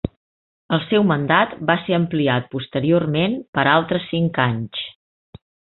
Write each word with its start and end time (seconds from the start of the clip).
El 0.77 0.81
seu 0.85 1.05
mandat 1.11 1.53
va 1.71 1.75
ser 1.83 1.95
ampliat 1.99 2.49
posteriorment 2.57 3.39
per 3.59 3.69
altres 3.77 4.13
cinc 4.15 4.45
anys. 4.51 4.85